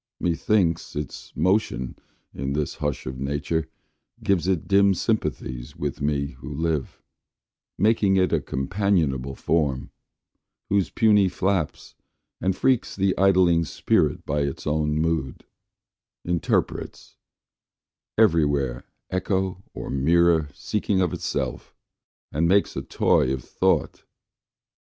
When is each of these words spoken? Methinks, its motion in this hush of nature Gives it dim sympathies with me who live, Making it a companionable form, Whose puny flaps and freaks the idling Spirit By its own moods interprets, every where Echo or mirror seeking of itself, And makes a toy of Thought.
Methinks, 0.19 0.95
its 0.95 1.31
motion 1.35 1.95
in 2.33 2.53
this 2.53 2.73
hush 2.77 3.05
of 3.05 3.19
nature 3.19 3.69
Gives 4.23 4.47
it 4.47 4.67
dim 4.67 4.95
sympathies 4.95 5.75
with 5.75 6.01
me 6.01 6.29
who 6.39 6.51
live, 6.51 7.03
Making 7.77 8.17
it 8.17 8.33
a 8.33 8.41
companionable 8.41 9.35
form, 9.35 9.91
Whose 10.69 10.89
puny 10.89 11.29
flaps 11.29 11.93
and 12.41 12.55
freaks 12.55 12.95
the 12.95 13.15
idling 13.15 13.63
Spirit 13.63 14.25
By 14.25 14.39
its 14.41 14.65
own 14.65 14.95
moods 14.97 15.45
interprets, 16.25 17.15
every 18.17 18.43
where 18.43 18.83
Echo 19.11 19.61
or 19.75 19.91
mirror 19.91 20.49
seeking 20.51 20.99
of 20.99 21.13
itself, 21.13 21.75
And 22.31 22.47
makes 22.47 22.75
a 22.75 22.81
toy 22.81 23.31
of 23.31 23.43
Thought. 23.43 24.03